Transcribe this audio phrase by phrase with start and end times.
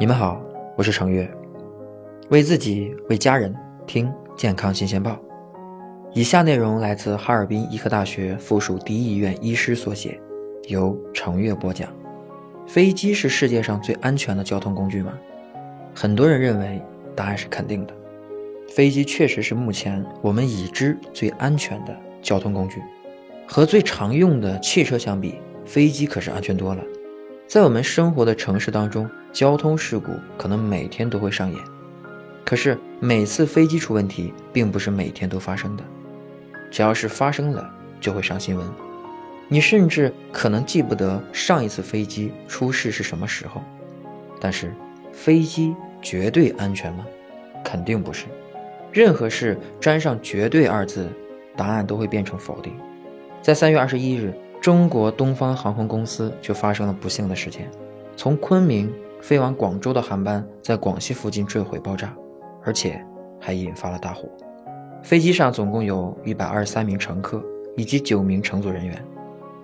[0.00, 0.40] 你们好，
[0.76, 1.28] 我是程月，
[2.28, 3.52] 为自己为家人
[3.84, 5.18] 听健康新鲜报。
[6.12, 10.16] 以下内容来自哈尔滨医科大学附属第一医院医师所写，
[10.68, 11.92] 由程月播讲。
[12.64, 15.18] 飞机是世界上最安全的交通工具吗？
[15.92, 16.80] 很多人认为
[17.16, 17.92] 答案是肯定的。
[18.68, 22.80] 飞机确实是目前我们已知最安全的交通工具，
[23.48, 25.34] 和最常用的汽车相比，
[25.64, 26.84] 飞机可是安全多了。
[27.48, 31.58] 在我们生活的城市当中，交通事故可能每天都会上演。
[32.44, 35.82] 可是每次飞机出问题，并不是每天都发生的。
[36.70, 37.66] 只要是发生了，
[38.02, 38.68] 就会上新闻。
[39.48, 43.62] 你甚至可能记不得上一次飞机出事是什么时候。
[44.38, 44.70] 但是，
[45.10, 47.06] 飞机绝对安全吗？
[47.64, 48.26] 肯定不是。
[48.92, 51.08] 任何事沾上“绝对”二字，
[51.56, 52.74] 答案都会变成否定。
[53.40, 54.34] 在三月二十一日。
[54.68, 57.70] 中国东方航空公司就发生了不幸的事件，
[58.18, 62.14] 从昆明飞往广州的航班在广西附近坠毁爆炸，
[62.62, 63.02] 而且
[63.40, 64.28] 还引发了大火。
[65.02, 67.42] 飞机上总共有一百二十三名乘客
[67.78, 69.02] 以及九名乘组人员。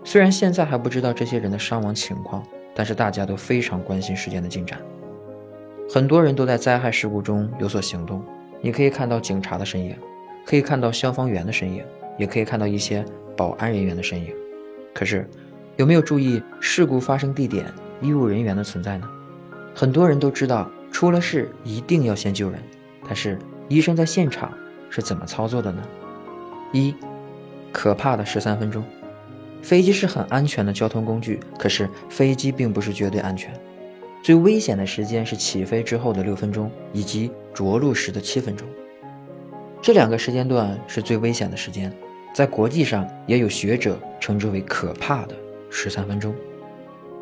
[0.05, 2.43] 虽然现在还不知道这些人的伤亡情况，
[2.75, 4.81] 但是大家都非常关心事件的进展。
[5.87, 8.23] 很多人都在灾害事故中有所行动，
[8.63, 9.95] 你可以看到警察的身影，
[10.47, 11.85] 可以看到消防员的身影，
[12.17, 13.05] 也可以看到一些
[13.37, 14.35] 保安人员的身影。
[14.95, 15.29] 可是，
[15.77, 17.67] 有没有注意事故发生地点
[18.01, 19.11] 医务人员的存在呢？
[19.75, 22.63] 很多人都知道出了事一定要先救人，
[23.05, 23.37] 但是
[23.69, 24.53] 医生在现场
[24.89, 25.83] 是怎么操作的呢？
[26.73, 26.95] 一，
[27.73, 28.85] 可怕的十三分钟。
[29.63, 33.53] 飞机是很安全的交通工具，可是飞机并不是绝对安全。
[34.23, 38.69] 最危险的时间是起飞之后的六分钟，以及着陆时的七分钟。
[39.83, 41.93] 这两个时间段是最危险的时间。
[42.35, 45.37] 在国际上也有学者称之为可怕的
[45.71, 46.35] 十三分钟。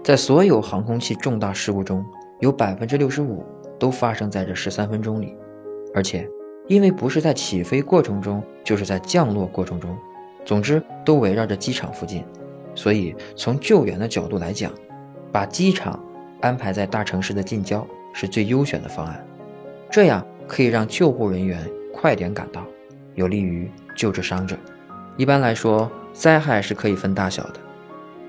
[0.02, 2.02] 在所有航空器重大事故中，
[2.41, 3.44] 有百分之六十五
[3.78, 5.36] 都发生在这十三分钟里，
[5.94, 6.27] 而且
[6.66, 9.95] 因为不是在起飞过程中，就是在降落过程中，
[10.46, 12.24] 总之都围绕着机场附近，
[12.74, 14.72] 所以从救援的角度来讲，
[15.30, 16.02] 把机场
[16.40, 19.22] 安排在大城市的近郊是最优选的方案，
[19.90, 21.61] 这样可以让救护人员
[21.92, 22.64] 快点赶到，
[23.14, 24.56] 有利于救治伤者。
[25.17, 27.55] 一般来说，灾害是可以分大小的。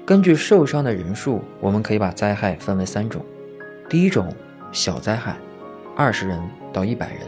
[0.06, 3.24] 根据受伤的人数，我们可以把灾害分为三种：
[3.88, 4.34] 第一种
[4.74, 5.38] 小灾害，
[5.96, 6.42] 二十人
[6.74, 7.20] 到一百人；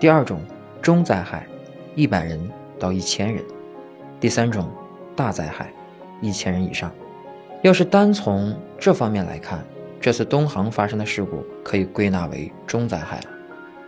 [0.00, 0.40] 第二种
[0.80, 1.46] 中灾害，
[1.94, 3.42] 一百人到一千人；
[4.18, 4.72] 第三种
[5.14, 5.70] 大灾害，
[6.22, 6.90] 一千人以上。
[7.60, 9.62] 要是单从这方面来看，
[10.00, 13.24] 这次东航发生的事故可以归纳为中灾害了。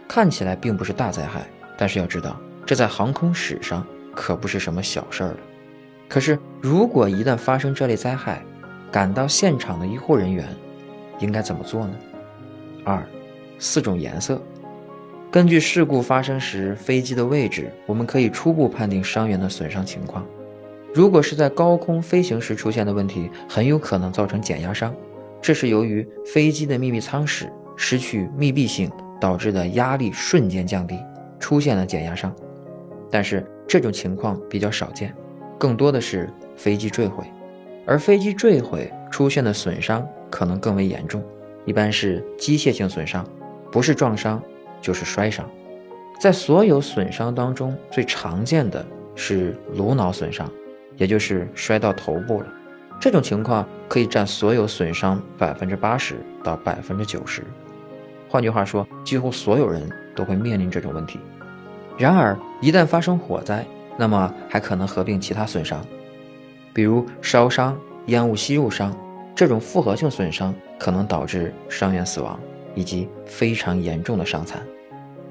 [0.06, 1.46] 看起来并不是大灾害，
[1.78, 3.84] 但是要知道，这在航空史上。
[4.14, 5.36] 可不是什么小事儿了。
[6.08, 8.42] 可是，如果一旦发生这类灾害，
[8.92, 10.46] 赶到现场的医护人员
[11.18, 11.94] 应该怎么做呢？
[12.84, 13.04] 二，
[13.58, 14.40] 四种颜色。
[15.30, 20.24] 根据事故发生时飞机的位置，我们可以初步判定伤员的损伤情况。
[20.94, 24.94] 如果是在高空飞行时出现的问题，很有可能造成减压伤，
[25.42, 28.88] 这是由于飞机的秘密舱室失去密闭性
[29.20, 31.00] 导致的压力瞬间降低，
[31.40, 32.32] 出现了减压伤。
[33.10, 35.14] 但是这种情况比较少见，
[35.58, 37.24] 更多的是飞机坠毁，
[37.86, 41.22] 而飞机坠毁出现的损伤可能更为严重，
[41.64, 43.26] 一般是机械性损伤，
[43.72, 44.42] 不是撞伤
[44.80, 45.48] 就是摔伤。
[46.20, 50.50] 在所有损伤当中，最常见的是颅脑损伤，
[50.96, 52.46] 也就是摔到头部了。
[53.00, 57.42] 这种情况可以占所有损伤百分之八十到百分之九十。
[58.28, 61.18] 换句话说，几乎所有人都会面临这种问题。
[61.96, 63.64] 然而，一旦发生火灾，
[63.96, 65.80] 那么还可能合并其他损伤，
[66.72, 68.94] 比如烧伤、烟雾吸入伤。
[69.36, 72.38] 这种复合性损伤可能导致伤员死亡
[72.76, 74.62] 以及非常严重的伤残。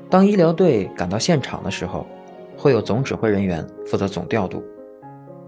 [0.09, 2.05] 当医疗队赶到现场的时候，
[2.57, 4.61] 会有总指挥人员负责总调度，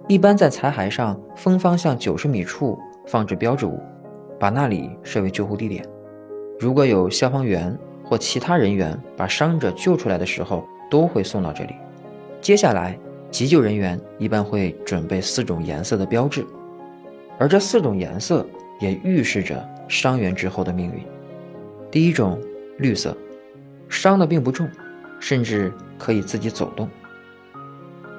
[0.07, 3.77] 一般在残骸上风方向九十米处放置标志物，
[4.39, 5.85] 把那里设为救护地点。
[6.57, 11.75] 如果有消防员或其他人员把伤者救出来的时候，都会送到这里。
[12.41, 12.97] 接下来，
[13.31, 16.45] 急救人员一般会准备四种颜色的标志，
[17.37, 18.45] 而这四种颜色
[18.79, 21.03] 也预示着伤员之后的命运。
[21.89, 22.39] 第一种，
[22.77, 23.15] 绿色，
[23.89, 24.69] 伤的并不重，
[25.19, 26.89] 甚至可以自己走动。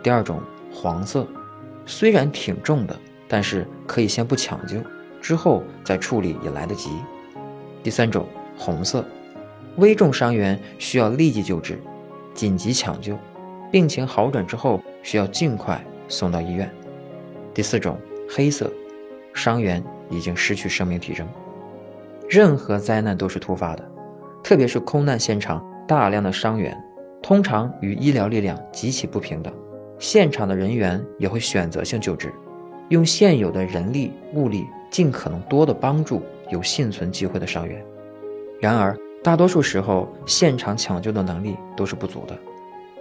[0.02, 0.40] 第二种，
[0.72, 1.26] 黄色，
[1.84, 2.96] 虽然挺重的，
[3.28, 4.78] 但是可以先不抢救，
[5.20, 6.90] 之后再处理也来得及。
[7.82, 8.26] 第三种，
[8.56, 9.04] 红色，
[9.76, 11.78] 危重伤员需要立即救治。
[12.36, 13.18] 紧急抢救，
[13.72, 16.70] 病情好转之后需要尽快送到医院。
[17.54, 17.98] 第四种
[18.28, 18.70] 黑色，
[19.32, 21.26] 伤员已经失去生命体征。
[22.28, 23.90] 任何灾难都是突发的，
[24.44, 26.76] 特别是空难现场大量的伤员，
[27.22, 29.52] 通常与医疗力量极其不平等，
[29.98, 32.30] 现场的人员也会选择性救治，
[32.90, 37.82] 用现有的人力物力尽可能多的帮助有幸存机会的伤员。
[38.60, 42.38] 然而，大多数时候现场抢救的能力都是不足的，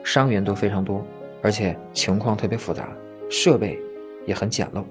[0.04, 1.06] 伤员都非常多，
[1.44, 2.90] 而且情况特别复杂，
[3.30, 3.80] 设备
[4.26, 4.84] 也很简陋，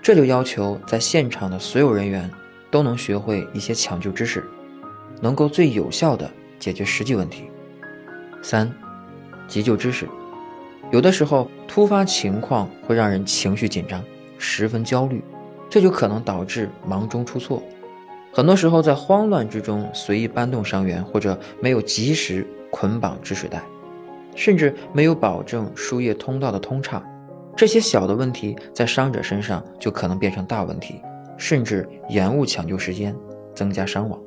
[0.00, 2.30] 这就要求在现场的所有人员。
[2.70, 4.42] 都能学会一些抢救知识，
[5.20, 7.50] 能够最有效的解决实际问题。
[8.40, 8.72] 三，
[9.46, 10.08] 急救知识，
[10.90, 14.02] 有的时候突发情况会让人情绪紧张，
[14.38, 15.22] 十分焦虑，
[15.68, 17.62] 这就可能导致忙中出错。
[18.32, 23.62] 很多时候在慌乱之中随意搬动伤员，或者没有及时捆绑止水带，
[24.34, 27.04] 甚至没有保证输液通道的通畅，
[27.54, 31.00] 这些小的问题在伤者身上就可能变成大问题。
[31.38, 33.14] 甚至延误抢救时间，
[33.52, 34.20] 增加伤亡。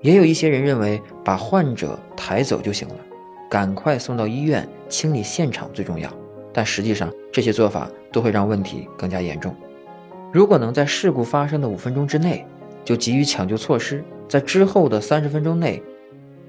[0.00, 2.94] 也有一些人认为把患者抬走就行了，
[3.48, 6.10] 赶快送到医院清理现场最重要。
[6.52, 9.54] 但实际上，这些做法都会让问题更加严重。
[10.32, 12.44] 如果能在事故发生的五分钟之内
[12.84, 15.82] 就给予抢救措施，在之后的三十分钟内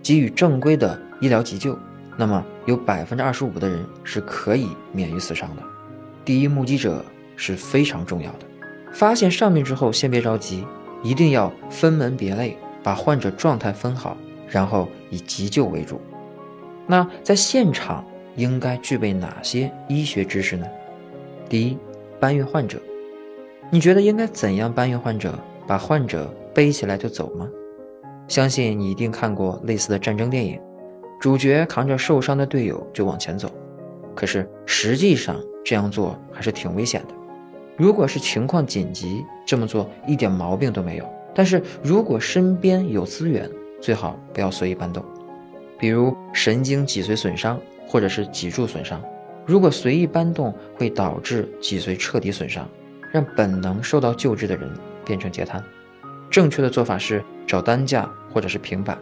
[0.01, 1.77] 给予正规的医疗急救，
[2.17, 5.63] 那么有百分之二十五的人是可以免于死伤的。
[6.23, 7.03] 第一目击者
[7.35, 8.39] 是非常重要的。
[8.93, 10.65] 发现上面之后，先别着急，
[11.01, 14.17] 一定要分门别类，把患者状态分好，
[14.49, 16.01] 然后以急救为主。
[16.87, 18.05] 那在现场
[18.35, 20.67] 应该具备哪些医学知识呢？
[21.47, 21.77] 第一，
[22.19, 22.79] 搬运患者。
[23.69, 25.39] 你觉得应该怎样搬运患者？
[25.71, 27.49] 把患者背起来就走吗？
[28.27, 30.59] 相信你一定看过类似的战争电影，
[31.17, 33.49] 主角扛着受伤的队友就往前走。
[34.13, 37.13] 可是实际上这样做还是挺危险的。
[37.77, 41.05] 如果是情况紧急，这么做一点毛病都没有。
[41.33, 45.01] 但是如果身边有资源，最好不要随意搬动。
[45.79, 47.57] 比如神经脊髓损伤
[47.87, 49.01] 或者是脊柱损伤，
[49.45, 52.67] 如果随意搬动，会导致脊髓彻底损伤，
[53.09, 54.69] 让本能受到救治的人
[55.05, 55.63] 变成截瘫。
[56.29, 58.97] 正确的做法是找担架或者是平板，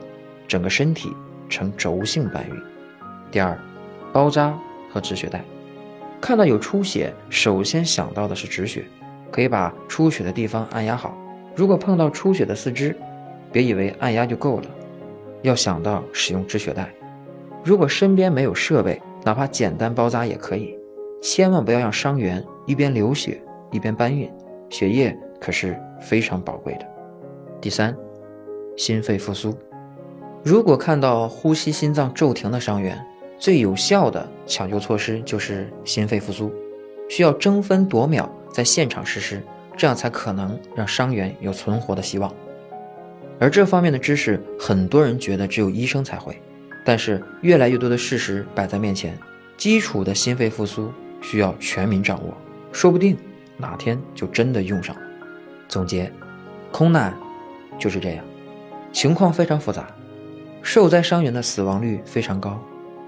[0.47, 1.13] 整个身体
[1.47, 2.55] 呈轴性搬运。
[3.31, 3.57] 第二，
[4.11, 4.57] 包扎
[4.91, 5.43] 和止血带。
[6.19, 8.83] 看到有出血，首先想到的是止血，
[9.31, 11.17] 可以把出血的地方按压好。
[11.55, 12.95] 如果碰到出血的四肢，
[13.51, 14.65] 别以为按压就够了，
[15.43, 16.89] 要想到使用止血带。
[17.63, 20.77] 如果身边没有设备，哪怕简单包扎也可以，
[21.21, 23.41] 千万不要让伤员一边流血
[23.71, 24.31] 一边搬运，
[24.69, 26.87] 血液可是非常宝贵的。
[27.61, 27.95] 第三，
[28.77, 29.57] 心肺复苏。
[30.43, 32.97] 如果看到呼吸心脏骤停的伤员，
[33.37, 36.51] 最有效的抢救措施就是心肺复苏，
[37.09, 39.41] 需要争分夺秒在现场实施，
[39.75, 42.33] 这样才可能让伤员有存活的希望。
[43.39, 46.41] 而这方面的知识，很多人觉得只有医生才会，
[46.85, 49.17] 但是越来越多的事实摆在面前，
[49.57, 50.91] 基础的心肺复苏
[51.21, 52.33] 需要全民掌握，
[52.71, 53.17] 说不定
[53.57, 55.01] 哪天就真的用上了。
[55.69, 56.11] 总结，
[56.71, 57.13] 空难
[57.77, 58.25] 就是这样，
[58.91, 59.87] 情况非常复杂，
[60.63, 62.59] 受灾伤员的死亡率非常高。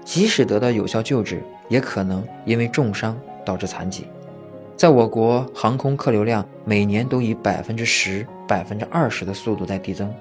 [0.04, 4.06] 即使得到有效救治，也可能因为重伤导致残疾。
[4.76, 10.12] 在我国，航空客流量每年都以百分之十、百分之二十的速度在递增。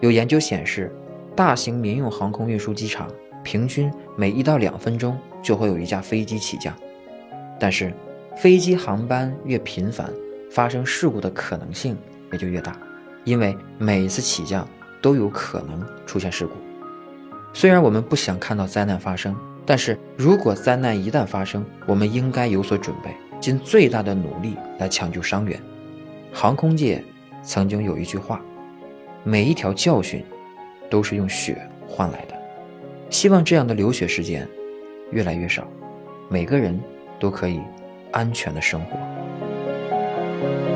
[0.00, 0.94] 有研究显示，
[1.34, 3.08] 大型民用航空运输机场
[3.42, 6.74] 平均每一到两分钟就会有一架飞机起降。
[7.58, 7.92] 但是，
[8.36, 10.12] 飞机航班越频繁，
[10.50, 11.96] 发生事故的可能性
[12.32, 12.76] 也就越大，
[13.24, 14.66] 因为每一次起降
[15.02, 16.54] 都有可能出现事故。
[17.52, 19.34] 虽然我们不想看到灾难发生，
[19.64, 25.60] 但是如果灾难一旦发生，我们应该有所准备，尽最大的努力来抢救伤员。
[26.32, 27.02] 航空界
[27.42, 28.42] 曾经有一句话
[29.24, 30.24] ：“每一条教训，
[30.90, 32.36] 都是用血换来的。”
[33.08, 34.46] 希望这样的流血事件
[35.10, 35.66] 越来越少，
[36.28, 36.78] 每个人
[37.18, 37.60] 都可以
[38.10, 38.98] 安全的生活。
[40.38, 40.75] Thank you.